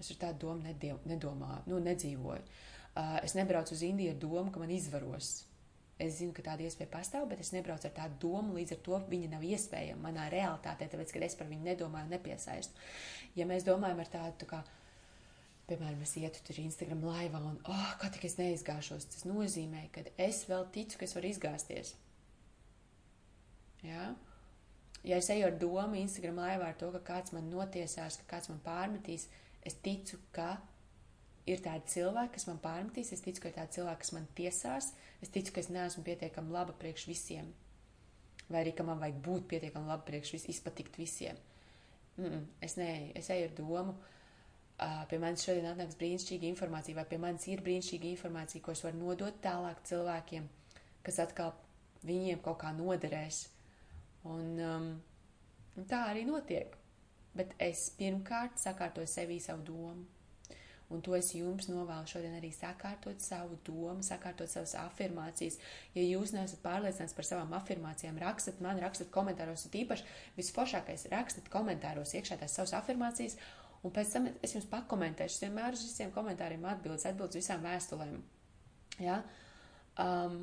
es 0.00 0.08
ar 0.14 0.20
tādu 0.22 0.46
domu 0.46 0.64
nediev, 0.64 1.02
nedomāju, 1.08 1.66
nu, 1.68 1.80
nedzīvoju. 1.84 2.46
Uh, 2.90 3.18
es 3.20 3.36
nebraucu 3.36 3.76
uz 3.76 3.82
Indiju 3.84 4.14
ar 4.14 4.22
domu, 4.22 4.48
ka 4.54 4.62
man 4.62 4.72
izvaros. 4.72 5.42
Es 6.00 6.16
zinu, 6.16 6.32
ka 6.32 6.44
tāda 6.46 6.64
iespēja 6.64 6.88
pastāv, 6.94 7.26
bet 7.28 7.42
es 7.44 7.52
nebraucu 7.52 7.88
ar 7.88 7.92
tādu 7.96 8.16
domu, 8.22 8.54
līdz 8.56 8.76
ar 8.76 8.78
to 8.86 9.00
viņa 9.10 9.32
nav 9.34 9.42
iespējama 9.44 10.06
manā 10.06 10.28
realitātē, 10.32 10.88
tāpēc, 10.88 11.12
ka 11.12 11.20
es 11.26 11.36
par 11.36 11.50
viņu 11.50 11.66
nedomāju 11.66 12.08
un 12.08 12.14
nepiesaistu. 12.14 12.86
Ja 13.36 13.46
mēs 13.48 13.66
domājam 13.66 14.00
ar 14.00 14.12
tādu, 14.14 14.38
tā 14.40 14.48
kā, 14.48 14.60
piemēram, 15.68 16.00
es 16.06 16.16
ietu 16.16 16.40
tur 16.46 16.62
Instagram 16.62 17.04
laivā 17.04 17.42
un, 17.50 17.60
oh, 17.68 17.92
kā 18.00 18.08
tik 18.14 18.24
es 18.30 18.38
neizgāšos, 18.40 19.10
tas 19.12 19.26
nozīmē, 19.28 19.84
ka 19.92 20.06
es 20.16 20.46
vēl 20.48 20.64
ticu, 20.72 21.02
ka 21.02 21.06
es 21.06 21.14
varu 21.18 21.30
izgāzties. 21.34 21.92
Ja? 23.84 24.10
ja 25.04 25.20
es 25.20 25.28
eju 25.32 25.50
ar 25.50 25.60
domu 25.60 26.00
Instagram 26.00 26.40
laivā 26.42 26.72
ar 26.72 26.80
to, 26.80 26.90
ka 26.96 27.04
kāds 27.12 27.36
man 27.36 27.52
notiesās, 27.52 28.18
ka 28.22 28.36
kāds 28.36 28.50
man 28.52 28.64
pārmetīs, 28.64 29.28
es 29.68 29.76
ticu, 29.84 30.16
ka 30.32 30.54
ir 31.50 31.62
tādi 31.64 31.92
cilvēki, 31.94 32.34
kas 32.36 32.46
man 32.48 32.60
pārmetīs, 32.62 33.12
es 33.16 33.24
ticu, 33.24 33.42
ka 33.42 33.50
ir 33.50 33.56
tādi 33.58 33.76
cilvēki, 33.78 34.02
kas 34.04 34.12
man 34.16 34.28
tiesās, 34.38 34.92
es 35.24 35.32
ticu, 35.34 35.54
ka 35.54 35.62
es 35.62 35.70
neesmu 35.72 36.04
pietiekami 36.06 36.54
laba 36.54 36.74
priekš 36.80 37.06
visiem, 37.10 37.52
vai 38.48 38.62
arī, 38.62 38.74
ka 38.76 38.86
man 38.86 39.02
vajag 39.02 39.20
būt 39.26 39.46
pietiekami 39.52 39.90
laba 39.92 40.06
priekš 40.06 40.34
visiem, 40.36 40.54
izpatikt 40.54 40.98
visiem. 40.98 41.36
Mm 42.16 42.24
-mm, 42.24 42.46
es 42.60 42.76
neeju, 42.76 43.12
es 43.14 43.30
eju 43.30 43.44
ar 43.48 43.54
domu, 43.56 43.94
uh, 43.94 45.04
pie 45.08 45.18
manis 45.18 45.44
šodien 45.44 45.66
atnāks 45.66 45.96
brīnišķīga 46.00 46.46
informācija, 46.46 46.96
vai 46.96 47.04
pie 47.04 47.18
manis 47.18 47.46
ir 47.46 47.62
brīnišķīga 47.62 48.04
informācija, 48.04 48.62
ko 48.62 48.72
es 48.72 48.84
varu 48.84 48.96
nodot 48.96 49.42
tālāk 49.42 49.82
cilvēkiem, 49.84 50.48
kas 51.02 51.18
atkal 51.18 51.52
viņiem 52.02 52.42
kaut 52.42 52.58
kā 52.58 52.72
noderēs 52.72 53.48
Un, 54.28 54.58
um, 54.60 54.88
un 55.76 55.86
tā 55.88 56.04
arī 56.10 56.26
notiek. 56.28 56.74
Bet 57.36 57.54
es 57.62 57.86
pirmkārt 57.96 58.58
sakārtoju 58.60 59.08
sevī 59.08 59.38
savu 59.40 59.62
domu. 59.64 60.04
Un 60.90 61.02
to 61.06 61.14
es 61.14 61.30
jums 61.36 61.68
novēlu 61.70 62.08
šodien 62.10 62.34
arī 62.34 62.50
sakārtot 62.54 63.22
savu 63.22 63.58
domu, 63.66 64.02
sakārtot 64.02 64.50
savas 64.50 64.74
afirmācijas. 64.80 65.60
Ja 65.94 66.02
jūs 66.02 66.34
neesat 66.34 66.62
pārliecināts 66.64 67.14
par 67.14 67.28
savām 67.28 67.54
afirmācijām, 67.60 68.18
rakstat 68.18 68.58
man, 68.64 68.80
rakstat 68.82 69.12
komentāros, 69.14 69.68
un 69.68 69.76
īpaši 69.84 70.06
visforšākais 70.38 71.06
rakstat 71.14 71.50
komentāros 71.52 72.16
iekšā 72.18 72.40
tās 72.40 72.58
savas 72.58 72.74
afirmācijas, 72.80 73.38
un 73.86 73.94
pēc 73.94 74.14
tam 74.16 74.30
es 74.32 74.56
jums 74.56 74.66
pakomentēšu. 74.72 75.36
Es 75.36 75.44
vienmēr 75.46 75.78
uz 75.78 75.86
visiem 75.86 76.10
komentāriem 76.16 76.66
atbildēšu, 76.72 77.12
atbildēšu 77.12 77.44
visām 77.44 77.68
vēstulēm. 77.68 78.16
Ja? 79.06 79.20
Um, 80.00 80.42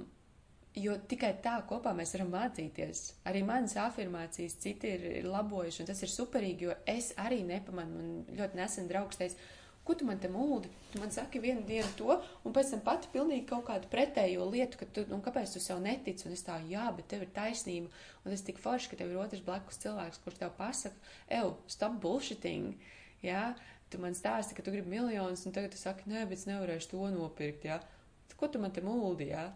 Jo 0.78 0.94
tikai 1.10 1.32
tā 1.42 1.56
kopā 1.66 1.90
mēs 1.98 2.12
varam 2.14 2.28
mācīties. 2.36 3.00
Arī 3.30 3.40
manas 3.46 3.74
afirmācijas 3.82 4.58
citi 4.62 4.92
ir 4.94 5.26
labojuši, 5.26 5.82
un 5.82 5.88
tas 5.90 6.04
ir 6.06 6.12
superīgi, 6.14 6.68
jo 6.68 6.76
es 6.86 7.14
arī 7.18 7.40
nepamanu. 7.48 7.96
Man 7.98 8.38
ļoti 8.38 8.60
nesen 8.60 8.90
draugs 8.92 9.18
teica, 9.18 9.48
ko 9.88 9.96
tu 9.98 10.08
man 10.08 10.20
te 10.20 10.30
mūdi? 10.32 10.70
Tu 10.92 11.00
man 11.02 11.14
saki 11.16 11.42
vienu 11.44 11.64
dienu 11.68 11.88
to, 12.00 12.18
un 12.44 12.56
pēc 12.56 12.74
tam 12.74 12.84
pati 12.86 13.10
pilnīgi 13.14 13.48
kaut 13.50 13.66
kādu 13.70 13.90
pretējo 13.92 14.50
lietu, 14.52 14.82
ka 14.82 14.90
tu, 14.94 15.06
un 15.16 15.24
kāpēc 15.24 15.56
tu 15.56 15.64
sev 15.64 15.80
netici, 15.84 16.28
un 16.28 16.36
es 16.36 16.44
tā, 16.46 16.60
jā, 16.70 16.86
bet 16.98 17.08
tev 17.12 17.26
ir 17.26 17.34
taisnība, 17.36 17.92
un 18.24 18.34
tas 18.34 18.44
tik 18.48 18.60
forši, 18.64 18.92
ka 18.92 19.00
tev 19.00 19.14
ir 19.14 19.22
otrs 19.24 19.46
blakus 19.48 19.80
cilvēks, 19.84 20.22
kurš 20.26 20.42
tev 20.44 20.56
pasaka, 20.60 21.14
ew, 21.40 21.54
stop 21.72 22.00
bullshitting, 22.04 22.76
jā, 23.24 23.46
tu 23.92 24.02
man 24.04 24.18
stāsti, 24.18 24.58
ka 24.58 24.66
tu 24.66 24.76
gribi 24.76 24.98
miljonus, 24.98 25.46
un 25.48 25.56
tagad 25.56 25.72
tu 25.76 25.80
saki, 25.80 26.10
nē, 26.12 26.28
bet 26.28 26.42
es 26.42 26.50
nevarēšu 26.50 26.92
to 26.92 27.14
nopirkt, 27.16 27.70
jā. 27.72 27.80
Ko 28.38 28.52
tu 28.54 28.60
man 28.62 28.70
te 28.70 28.84
mūdi, 28.86 29.32
jā? 29.32 29.48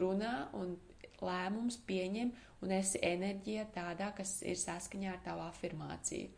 runā 0.00 0.48
un 0.56 0.76
lēmums 1.20 1.78
pieņem, 1.88 2.32
un 2.64 2.72
esi 2.72 3.00
enerģija 3.04 3.66
tādā, 3.74 4.10
kas 4.16 4.40
ir 4.42 4.58
saskaņā 4.60 5.12
ar 5.12 5.22
tavu 5.24 5.44
afirmāciju. 5.46 6.30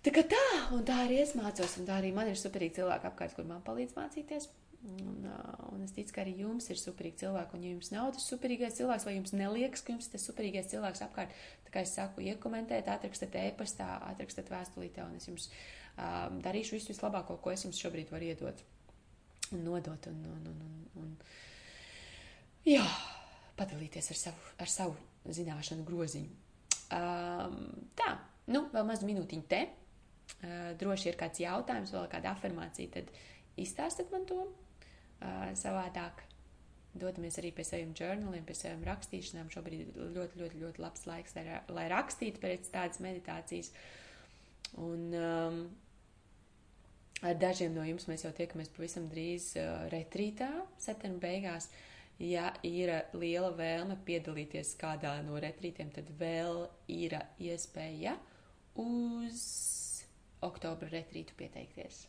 Tā 0.00 0.12
kā 0.16 0.24
tā, 0.24 0.40
un 0.72 0.84
tā 0.88 0.96
arī 1.04 1.20
es 1.20 1.34
mācos, 1.36 1.76
un 1.76 1.86
tā 1.88 1.98
arī 2.00 2.14
man 2.16 2.30
ir 2.30 2.38
superīgi 2.40 2.78
cilvēki 2.78 3.08
apkārt, 3.10 3.36
kur 3.36 3.48
man 3.48 3.60
palīdz 3.66 3.96
mācīties. 3.98 4.48
Un, 4.80 5.26
un 5.74 5.82
es 5.84 5.92
ticu, 5.92 6.14
ka 6.16 6.22
arī 6.22 6.38
jums 6.40 6.70
ir 6.72 6.78
superīgi 6.80 7.20
cilvēki, 7.20 7.52
un 7.56 7.64
ja 7.66 7.72
jums 7.74 7.90
nav 7.92 8.14
tas 8.16 8.24
superīgais 8.30 8.78
cilvēks, 8.78 9.04
vai 9.04 9.18
jums 9.18 9.34
neliekas, 9.36 9.82
ka 9.84 9.92
jums 9.92 10.08
ir 10.08 10.14
tas 10.14 10.24
superīgais 10.24 10.70
cilvēks 10.72 11.04
apkārt, 11.04 11.34
tā 11.66 11.74
kā 11.74 11.82
es 11.84 11.92
saku, 11.98 12.24
iekomentēt, 12.32 12.88
atrakstiet 12.88 13.36
e-pastā, 13.42 13.90
atrakstiet 14.08 14.48
vēstulītē, 14.48 15.04
un 15.04 15.18
es 15.20 15.28
jums 15.28 15.50
um, 15.50 16.40
darīšu 16.40 16.78
visu 16.78 16.94
vislabāko, 16.94 17.36
ko 17.44 17.52
es 17.52 17.66
jums 17.66 17.80
šobrīd 17.82 18.08
varu 18.14 18.30
iedot 18.32 18.64
un 19.52 19.64
nodot. 19.66 20.08
Un, 20.08 20.24
un, 20.32 20.48
un, 20.48 20.62
un, 20.64 21.04
un, 21.04 21.12
jā, 22.64 22.86
padalīties 23.60 24.14
ar 24.14 24.20
savu, 24.22 24.54
ar 24.64 24.72
savu 24.78 24.96
zināšanu 25.28 25.84
groziņu. 25.84 26.40
Um, 26.96 27.60
tā, 28.00 28.14
nu, 28.48 28.64
vēl 28.72 28.88
maz 28.88 29.04
minūtiņu 29.04 29.46
te. 29.50 29.60
Uh, 30.40 30.70
droši 30.80 31.10
ir 31.10 31.20
kāds 31.20 31.42
jautājums, 31.42 31.92
vēl 31.92 32.06
kāda 32.12 32.30
afirmācija, 32.32 32.88
tad 32.94 33.10
izstāstiet 33.60 34.12
man 34.14 34.24
to 34.28 34.40
uh, 34.46 35.50
savādāk. 35.58 36.24
Dodamies 36.90 37.36
arī 37.38 37.52
pie 37.54 37.62
saviem 37.66 37.92
žurnāliem, 37.94 38.42
pie 38.46 38.56
saviem 38.58 38.80
rakstīšanām. 38.88 39.50
Šobrīd 39.52 39.84
ir 39.84 40.08
ļoti, 40.16 40.40
ļoti, 40.40 40.62
ļoti 40.64 40.82
labs 40.82 41.04
laiks, 41.06 41.36
lai, 41.36 41.60
lai 41.70 41.84
rakstītu 41.92 42.42
pēc 42.42 42.70
tādas 42.72 42.98
meditācijas. 43.04 43.70
Un 44.80 45.04
um, 45.14 45.60
ar 47.22 47.38
dažiem 47.38 47.76
no 47.76 47.84
jums 47.86 48.08
mēs 48.10 48.24
jau 48.26 48.32
tiekamies 48.34 48.72
pavisam 48.74 49.06
drīz 49.12 49.52
uh, 49.60 49.86
retrītā, 49.92 50.50
septembra 50.82 51.28
beigās. 51.28 51.70
Ja 52.20 52.50
ir 52.66 52.90
liela 53.16 53.52
vēlme 53.56 53.94
piedalīties 54.04 54.74
kādā 54.80 55.14
no 55.24 55.38
retrītiem, 55.40 55.92
tad 55.94 56.10
vēl 56.20 56.66
ir 56.90 57.14
iespēja 57.40 58.18
uz 58.82 59.38
oktobra 60.46 60.90
retrītu 60.92 61.36
pieteikties. 61.38 62.04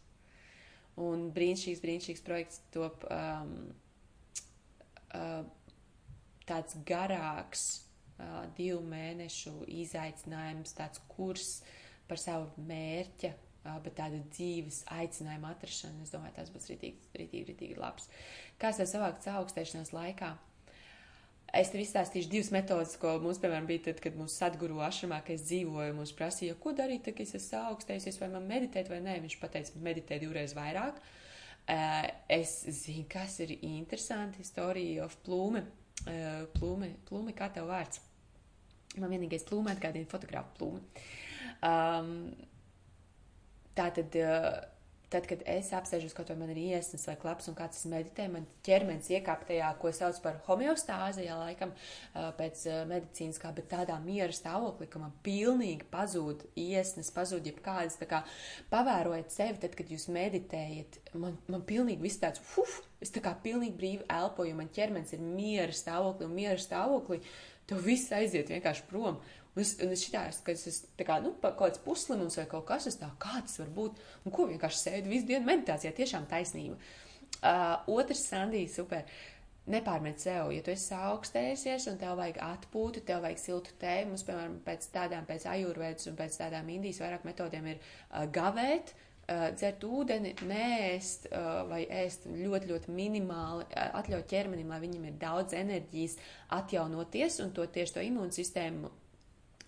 Un 1.02 1.30
brīnišķīgs, 1.36 1.84
brīnišķīgs 1.84 2.26
projekts 2.26 2.60
top 2.74 3.06
um, 3.12 3.54
uh, 5.16 5.44
tāds 6.50 6.76
garāks, 6.88 7.68
uh, 8.18 8.44
divu 8.58 8.82
mēnešu 8.92 9.56
izaicinājums, 9.82 10.76
tāds 10.78 11.04
kurs 11.12 11.62
par 12.10 12.20
savu 12.20 12.68
mērķa 12.68 13.32
bet 13.62 13.94
tāda 13.98 14.22
dzīves 14.34 14.82
aicinājuma 14.90 15.52
atrašana, 15.54 16.02
es 16.06 16.14
domāju, 16.14 16.34
tas 16.38 16.50
būs 16.54 16.70
ritīgi, 16.72 17.10
ritīgi, 17.18 17.44
ritīgi 17.52 17.78
labs. 17.78 18.08
Kā 18.62 18.72
sev 18.74 18.90
savākt 18.90 19.28
augstēšanās 19.30 19.94
laikā? 19.94 20.32
Es 21.51 21.67
tev 21.67 21.81
izstāstīšu 21.84 22.29
divas 22.31 22.50
metodas, 22.55 22.93
ko 23.00 23.17
mums, 23.20 23.39
piemēram, 23.43 23.65
bija 23.67 23.89
tad, 23.89 23.98
kad 24.03 24.15
mūsu 24.15 24.38
sadguru 24.39 24.79
ašamā, 24.86 25.17
ka 25.27 25.34
es 25.36 25.43
dzīvoju, 25.50 25.96
mums 25.98 26.13
prasīja, 26.15 26.55
ko 26.63 26.72
darīt, 26.77 27.10
kad 27.10 27.20
es 27.25 27.36
esmu 27.36 27.60
augstējusies, 27.74 28.20
vai 28.22 28.29
man 28.31 28.48
meditēt 28.48 28.88
vai 28.91 29.01
nē. 29.03 29.17
Viņš 29.25 29.36
pateica, 29.41 29.81
meditē 29.84 30.20
divreiz 30.22 30.55
vairāk. 30.55 31.01
Es 32.31 32.55
zinu, 32.79 33.03
kas 33.12 33.36
ir 33.43 33.58
interesanti, 33.60 34.48
story 34.48 34.86
of 35.03 35.17
plūme. 35.25 35.65
Plūme, 36.55 36.93
plūme, 37.10 37.36
kā 37.36 37.51
tev 37.53 37.67
vārds? 37.67 38.00
Man 38.96 39.12
vienīgais 39.12 39.43
plūme 39.48 39.75
atgādina 39.75 40.08
fotografu 40.12 40.55
plūme. 40.58 40.81
Um, 41.67 42.15
tā 43.75 43.91
tad. 44.00 44.15
Tad, 45.12 45.25
kad 45.27 45.41
es 45.50 45.74
apsēžos, 45.75 46.13
kaut 46.15 46.30
vai 46.32 46.38
man 46.39 46.51
ir 46.53 46.60
iesnas 46.62 47.03
vai 47.10 47.18
klaps 47.20 47.50
un 47.51 47.56
kāds 47.58 47.82
meditē, 47.91 48.30
man 48.32 48.46
ķermenis 48.63 49.10
iekāp 49.12 49.44
tajā, 49.50 49.68
ko 49.82 49.91
sauc 49.96 50.22
par 50.24 50.38
homeostāzi, 50.46 51.25
ja 51.25 51.36
laikam 51.36 51.74
pēc 52.39 52.63
medicīnas 52.88 53.41
kā, 53.41 53.51
bet 53.58 53.68
tādā 53.74 53.98
miera 54.06 54.32
stāvoklī, 54.32 54.88
ka 54.88 55.01
man 55.03 55.12
pilnīgi 55.25 55.89
pazūd 55.91 56.46
iesnas, 56.56 57.12
pazūd 57.12 57.51
jebkādas, 57.51 58.00
tā 58.00 58.08
kā 58.08 58.24
pavērojat 58.72 59.36
sevi, 59.36 59.60
tad, 59.65 59.75
kad 59.75 59.91
jūs 59.91 60.08
meditējat, 60.15 61.01
man, 61.20 61.36
man 61.51 61.68
pilnīgi 61.68 62.08
viss 62.08 62.24
tāds, 62.24 62.39
uf, 62.62 62.80
es 63.03 63.12
tā 63.12 63.20
kā 63.25 63.36
pilnīgi 63.44 63.75
brīvi 63.75 64.08
elpoju, 64.15 64.56
man 64.56 64.72
ķermenis 64.72 65.12
ir 65.18 65.25
miera 65.25 65.75
stāvoklī 65.75 66.30
un 66.30 66.38
miera 66.39 66.60
stāvoklī, 66.62 67.20
tev 67.72 67.86
viss 67.86 68.12
aiziet 68.16 68.51
vienkārši 68.51 68.88
prom. 68.90 69.20
Un 69.51 69.63
es, 69.63 69.74
un 69.84 69.92
es 69.92 70.06
šitās, 70.06 70.40
ka 70.46 70.54
es 70.56 70.63
esmu 70.70 71.06
kā, 71.08 71.18
nu, 71.24 71.34
kaut 71.44 71.58
kāds 71.60 71.82
puslimums 71.84 72.38
vai 72.40 72.46
kaut 72.51 72.63
kas, 72.70 72.88
es 72.88 72.96
tā, 73.00 73.10
kā 73.20 73.42
tas 73.44 73.60
var 73.60 73.74
būt, 73.75 74.00
un 74.24 74.36
ko 74.36 74.48
vienkārši 74.48 74.80
sēdu 74.86 75.12
visu 75.12 75.28
dienu 75.28 75.44
meditācijā, 75.50 75.92
tiešām 75.98 76.30
taisnība. 76.32 76.78
Uh, 77.42 77.92
otrs, 77.92 78.24
Sandī, 78.30 78.63
super. 78.72 79.08
Nepārmet 79.72 80.18
sev, 80.24 80.50
ja 80.56 80.63
tu 80.66 80.72
esi 80.74 80.96
augstējusies 80.98 81.84
un 81.92 82.00
tev 82.01 82.16
vajag 82.18 82.40
atpūtu, 82.42 83.04
tev 83.06 83.22
vajag 83.25 83.44
siltu 83.44 83.75
tēju. 83.84 84.08
Mums, 84.10 84.24
piemēram, 84.25 84.56
pēc 84.66 84.88
tādām, 84.96 85.28
pēc 85.28 85.46
ajurvēdas 85.51 86.10
un 86.10 86.18
pēc 86.18 86.40
tādām 86.40 86.72
indijas 86.74 87.04
vairāk 87.04 87.28
metodiem 87.28 87.68
ir 87.75 87.78
uh, 87.78 88.25
gavēt, 88.34 88.96
uh, 88.96 89.11
dzert 89.56 89.84
ūdeni, 89.88 90.34
nēst 90.48 91.28
uh, 91.32 91.62
vai 91.70 91.84
ēst 92.02 92.28
ļoti, 92.30 92.72
ļoti 92.72 92.96
minimāli, 92.96 93.68
uh, 93.70 93.92
atļaut 94.02 94.30
ķermenim, 94.32 94.72
lai 94.74 94.82
viņam 94.84 95.06
ir 95.10 95.20
daudz 95.22 95.56
enerģijas 95.58 96.18
atjaunoties 96.58 97.40
un 97.46 97.54
to 97.56 97.66
tieši 97.66 97.98
to 97.98 98.06
imūnsistēmu 98.08 98.92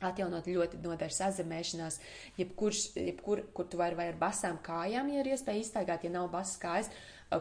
atjaunot 0.03 0.47
ļoti 0.49 0.81
noder 0.83 1.13
sazemēšanās, 1.13 1.99
jebkurš, 2.39 2.83
jebkur, 2.99 3.45
kur 3.55 3.67
tu 3.71 3.79
vari 3.79 3.95
vai 3.95 4.09
ar 4.11 4.19
basām 4.19 4.59
kājām, 4.63 5.11
ja 5.13 5.23
ir 5.23 5.31
iespēja 5.33 5.63
iztaigāt, 5.63 6.03
ja 6.03 6.13
nav 6.13 6.29
basas 6.33 6.59
kājas, 6.61 6.91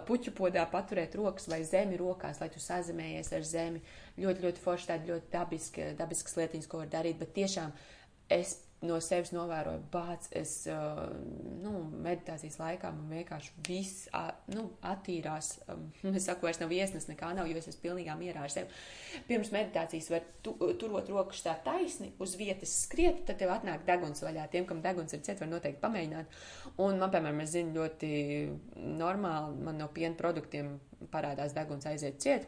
puķu 0.07 0.33
podā 0.37 0.65
paturēt 0.71 1.17
rokas 1.19 1.49
vai 1.51 1.63
zemi 1.69 1.99
rokās, 2.01 2.41
lai 2.41 2.49
tu 2.53 2.63
sazemējies 2.63 3.33
ar 3.37 3.47
zemi. 3.47 3.83
Ļoti, 4.21 4.47
ļoti 4.47 4.63
forši 4.63 4.89
tādi 4.93 5.13
ļoti 5.13 5.33
dabiski, 5.33 5.89
dabiskas 5.99 6.39
lietiņas, 6.39 6.69
ko 6.71 6.83
var 6.83 6.93
darīt, 6.93 7.19
bet 7.21 7.35
tiešām 7.37 7.75
es 8.33 8.57
no 8.87 8.99
sevis 9.03 9.31
novēroju, 9.35 9.83
bāc, 9.93 10.27
es, 10.39 10.55
uh, 10.71 11.05
nu, 11.63 11.73
meditācijas 12.05 12.59
laikā 12.61 12.91
man 12.97 13.13
vienkārši 13.15 13.55
viss, 13.69 14.09
nu, 14.53 14.67
attīrās, 14.91 15.53
um, 15.73 15.87
es 16.19 16.27
saku, 16.27 16.49
vairs 16.49 16.61
nav 16.63 16.75
iesnas, 16.75 17.07
nekā 17.11 17.31
nav, 17.37 17.51
jo 17.51 17.61
es 17.61 17.71
esmu 17.71 17.85
pilnīgā 17.87 18.17
mierā 18.19 18.45
ar 18.47 18.53
sevi. 18.53 18.83
Pirms 19.29 19.53
meditācijas 19.55 20.11
var 20.13 20.27
tu, 20.45 20.57
turot 20.81 21.11
rokas 21.13 21.45
tā 21.47 21.55
taisni, 21.65 22.13
uz 22.23 22.37
vietas 22.41 22.75
skriet, 22.85 23.23
tad 23.29 23.41
tev 23.43 23.55
atnāk 23.55 23.87
deguns 23.89 24.25
vaļā. 24.25 24.49
Tiem, 24.53 24.67
kam 24.69 24.83
deguns 24.85 25.15
ir 25.15 25.23
ciet, 25.23 25.41
var 25.43 25.51
noteikti 25.53 25.83
pamēģināt. 25.83 26.39
Un 26.83 26.99
man, 26.99 27.11
piemēram, 27.13 27.43
es 27.45 27.55
zinu 27.55 27.77
ļoti 27.79 28.13
normāli, 28.99 29.63
man 29.69 29.83
no 29.83 29.91
piena 29.95 30.19
produktiem 30.19 30.77
parādās 31.13 31.55
deguns 31.55 31.87
aiziet 31.91 32.21
ciet 32.23 32.47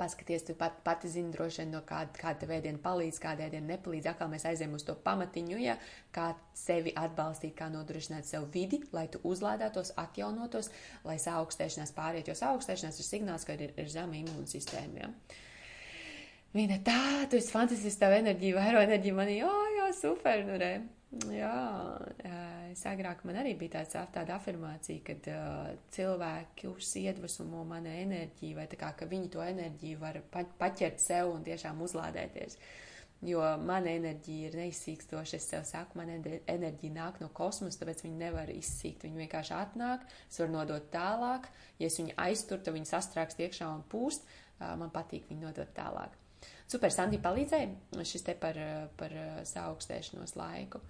paskaties, 0.00 0.46
tu 0.48 0.56
pat, 0.58 0.80
pati 0.86 1.10
zini 1.12 1.32
droši 1.34 1.62
vien, 1.62 1.74
no 1.74 1.82
kāda, 1.86 2.14
kāda 2.16 2.48
vēdiena 2.48 2.80
palīdz, 2.82 3.20
kāda 3.22 3.44
vēdiena 3.44 3.74
nepalīdz. 3.74 4.08
Atkal 4.14 4.30
mēs 4.32 4.46
aizējām 4.48 4.78
uz 4.78 4.86
to 4.88 4.96
pamatiņu, 5.04 5.58
ja 5.60 5.76
kā 6.16 6.30
sevi 6.56 6.94
atbalstīt, 6.96 7.54
kā 7.58 7.68
nodrošināt 7.72 8.28
sev 8.28 8.48
vidi, 8.54 8.80
lai 8.96 9.06
tu 9.12 9.20
uzlādētos, 9.28 9.92
atjaunotos, 10.00 10.72
lai 11.04 11.18
saaugstēšanās 11.20 11.94
pāriet, 11.96 12.32
jo 12.32 12.38
saaugstēšanās 12.38 13.00
ir 13.00 13.08
signāls, 13.10 13.46
ka 13.48 13.58
ir, 13.58 13.74
ir 13.76 13.92
zema 13.92 14.16
imūnsistēma. 14.22 15.04
Ja? 15.04 15.12
Viņa 16.56 16.80
tā, 16.86 17.02
tu 17.30 17.38
esi 17.38 17.52
fantastisks, 17.54 18.00
tev 18.00 18.16
enerģija, 18.16 18.56
vairo 18.58 18.80
enerģija 18.82 19.20
manī, 19.20 19.36
o, 19.46 19.52
jā, 19.76 19.92
super, 20.00 20.42
nu 20.48 20.56
re. 20.58 20.72
Jā, 21.10 21.98
es 22.70 22.84
agrāk 22.86 23.24
man 23.26 23.40
arī 23.40 23.56
bija 23.58 23.80
tāds, 23.80 23.96
tāda 24.14 24.36
afirmācija, 24.36 25.02
ka 25.02 25.16
uh, 25.32 25.72
cilvēki 25.90 26.70
iedvesmo 27.00 27.64
mana 27.66 27.96
enerģiju, 28.04 28.54
vai 28.60 28.68
kā, 28.70 28.92
ka 28.94 29.08
viņi 29.10 29.32
to 29.34 29.42
enerģiju 29.42 29.98
var 29.98 30.20
pa, 30.30 30.44
paķert 30.60 31.02
sev 31.02 31.32
un 31.32 31.42
tiešām 31.42 31.82
uzlādēties. 31.82 32.54
Jo 33.26 33.42
mana 33.58 33.90
enerģija 33.98 34.52
ir 34.52 34.56
neizsīkstoša. 34.62 35.36
Es 35.36 35.50
sev 35.50 35.66
saku, 35.66 35.98
mana 35.98 36.14
enerģija 36.46 36.94
nāk 36.94 37.18
no 37.20 37.28
kosmosa, 37.34 37.82
tāpēc 37.82 38.06
viņi 38.06 38.22
nevar 38.22 38.54
izsīkt. 38.54 39.02
Viņi 39.04 39.24
vienkārši 39.26 39.56
atnāk, 39.58 40.06
es 40.30 40.38
varu 40.40 40.54
nodot 40.54 40.88
tālāk. 40.94 41.50
Ja 41.82 41.90
es 41.90 41.98
viņu 41.98 42.14
aizturu, 42.22 42.62
tad 42.62 42.78
viņi 42.78 42.92
sastrāks 42.94 43.42
iekšā 43.42 43.74
un 43.74 43.82
pūst. 43.90 44.30
Uh, 44.60 44.76
man 44.78 44.94
patīk 44.94 45.26
viņu 45.26 45.50
nodot 45.50 45.74
tālāk. 45.74 46.14
Super, 46.70 46.92
Sandī 46.94 47.18
palīdzēja 47.22 48.04
šis 48.06 48.26
te 48.26 48.34
par, 48.38 48.58
par 49.00 49.14
saaugstēšanos 49.48 50.36
laiku. 50.38 50.80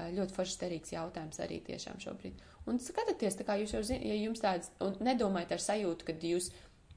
Ļoti 0.00 0.32
foršs 0.36 0.60
derīgs 0.60 0.92
jautājums 0.94 1.40
arī 1.44 1.58
tiešām 1.66 1.98
šobrīd. 2.00 2.38
Un 2.70 2.78
skatieties, 2.80 3.36
tā 3.36 3.44
kā 3.48 3.56
jūs 3.60 3.74
jau 3.74 3.82
zināt, 3.84 4.06
ja 4.06 4.16
jums 4.16 4.40
tāds, 4.40 4.70
un 4.84 4.94
nedomājiet 5.04 5.56
ar 5.56 5.64
sajūtu, 5.64 6.06
ka 6.06 6.14
jūs 6.24 6.50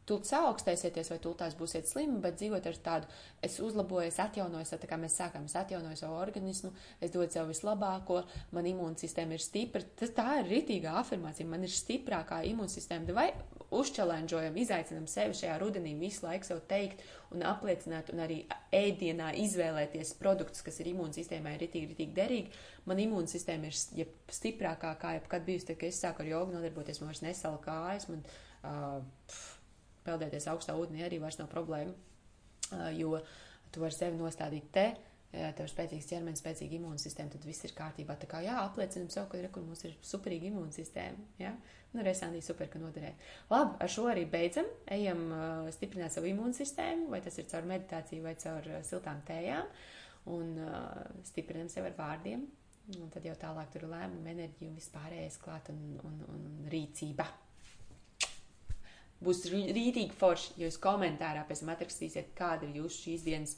tūlīt 0.09 0.29
saaugstēsieties 0.29 1.11
vai 1.13 1.19
tūlīt 1.23 1.41
tās 1.43 1.57
būsiet 1.59 1.89
slimi, 1.89 2.19
bet 2.23 2.37
dzīvot 2.39 2.69
ar 2.69 2.79
tādu, 2.87 3.09
es 3.45 3.59
uzlaboju, 3.63 4.09
es 4.11 4.19
atjaunoju, 4.23 4.67
tā 4.81 4.89
kā 4.89 4.99
mēs 4.99 5.17
sākām, 5.19 5.47
es 5.49 5.57
atjaunoju 5.59 5.99
savu 5.99 6.19
organismu, 6.19 6.73
es 6.99 7.13
dodu 7.13 7.29
sev 7.33 7.49
vislabāko, 7.51 8.23
man 8.55 8.69
imūnsistēma 8.73 9.37
ir 9.37 9.43
stipra. 9.43 9.83
Tas 9.99 10.13
tā 10.15 10.39
ir 10.41 10.51
ritīgā 10.51 10.95
afirmācija, 11.01 11.47
man 11.49 11.65
ir 11.65 11.73
stiprākā 11.73 12.43
imūnsistēma. 12.51 13.15
Vai 13.15 13.29
uzčelendžojam, 13.73 14.57
izaicinam 14.59 15.05
sevi 15.09 15.35
šajā 15.37 15.55
rudenī 15.61 15.93
visu 15.97 16.25
laiku 16.27 16.47
sev 16.47 16.61
teikt 16.69 17.01
un 17.33 17.45
apliecināt 17.47 18.11
un 18.13 18.21
arī 18.25 18.39
ēdienā 18.75 19.31
izvēlēties 19.41 20.13
produktus, 20.19 20.63
kas 20.65 20.79
ir 20.81 20.91
imūnsistēmai 20.93 21.55
ritīgi, 21.61 21.89
ritīgi 21.93 22.17
derīgi. 22.17 22.53
Man 22.89 23.01
imūnsistēma 23.01 23.69
ir 23.69 23.79
ja 23.97 24.07
stiprākā 24.37 24.93
kā 25.01 25.15
jebkad 25.17 25.47
bijusi, 25.47 25.71
tad, 25.71 25.81
kad 25.81 25.89
es 25.89 26.01
sāku 26.03 26.25
ar 26.25 26.31
jogu 26.35 26.57
nodarboties, 26.57 27.01
man 27.01 27.13
vairs 27.13 27.23
nesala 27.25 27.61
kājas, 27.63 28.09
man 28.11 28.21
uh, 28.27 28.99
pf, 29.29 29.52
peldēties 30.05 30.49
augstā 30.51 30.75
ūdenī 30.79 31.05
arī 31.05 31.19
vairs 31.23 31.39
nav 31.39 31.49
problēma, 31.51 31.93
jo 32.97 33.17
tu 33.73 33.81
vari 33.83 33.95
sevi 33.95 34.19
nostādīt 34.19 34.69
te, 34.73 34.87
tev 35.33 35.65
ir 35.65 35.71
spēcīgs 35.71 36.09
ķermenis, 36.11 36.41
spēcīga 36.43 36.77
imūnsistēma, 36.77 37.33
tad 37.33 37.45
viss 37.47 37.65
ir 37.65 37.73
kārtībā. 37.77 38.15
Tā 38.21 38.27
kā 38.29 38.43
jā, 38.45 38.53
apliecinam 38.61 39.09
sev, 39.13 39.25
ka 39.31 39.41
rekur 39.41 39.65
mums 39.65 39.81
ir 39.87 39.95
superīga 40.05 40.49
imūnsistēma. 40.51 41.25
Ja? 41.41 41.55
Nu, 41.93 42.01
Resānī 42.05 42.41
super, 42.41 42.69
ka 42.69 42.81
noderēja. 42.81 43.15
Labi, 43.49 43.75
ar 43.81 43.91
šo 43.91 44.07
arī 44.09 44.27
beidzam. 44.29 44.69
Ejam 44.93 45.23
uh, 45.29 45.69
stiprināt 45.73 46.13
savu 46.13 46.29
imūnsistēmu, 46.29 47.09
vai 47.13 47.21
tas 47.25 47.37
ir 47.41 47.49
caur 47.49 47.69
meditāciju 47.69 48.25
vai 48.25 48.33
caur 48.41 48.69
uh, 48.69 48.81
siltām 48.85 49.21
tējām, 49.27 49.69
un 50.33 50.53
uh, 50.61 51.01
stiprinam 51.29 51.69
sevi 51.69 51.89
ar 51.89 51.97
vārdiem. 51.97 52.45
Un 52.99 53.09
tad 53.13 53.25
jau 53.25 53.33
tālāk 53.39 53.69
tur 53.73 53.85
ir 53.85 53.93
lēmuma, 53.93 54.33
enerģija 54.33 54.69
un 54.69 54.77
vispārējais 54.77 55.39
klāt 55.41 55.69
un, 55.71 55.81
un, 56.03 56.17
un 56.33 56.69
rīcība 56.69 57.25
būs 59.23 59.45
rītīgi 59.51 60.15
forši, 60.19 60.57
ja 60.59 60.67
jūs 60.67 60.79
komentārā 60.83 61.45
pēc 61.47 61.63
tam 61.63 61.73
atrakstīsiet, 61.75 62.33
kāda 62.37 62.67
ir 62.69 62.83
jūsu 62.83 63.07
šīs 63.07 63.29
dienas 63.29 63.55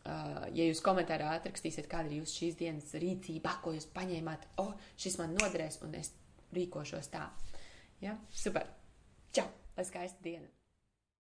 Uh, 0.00 0.46
ja 0.56 0.64
jūs 0.64 0.80
komentārā 0.84 1.32
atrakstīsiet, 1.36 1.88
kāda 1.90 2.08
ir 2.08 2.20
jūsu 2.20 2.36
šīs 2.38 2.56
dienas 2.60 2.94
rīcība, 3.02 3.56
ko 3.64 3.74
jūs 3.76 3.88
paņēmāt, 3.94 4.46
o, 4.62 4.70
oh, 4.70 4.86
šis 5.00 5.18
man 5.20 5.34
noderēs, 5.36 5.80
un 5.84 5.98
es 5.98 6.14
rīkošos 6.56 7.10
tā. 7.12 7.26
Ja? 8.04 8.16
Super! 8.30 8.70
Čau! 9.36 9.50
Lai 9.76 9.86
skaista 9.86 10.24
diena! 10.24 10.59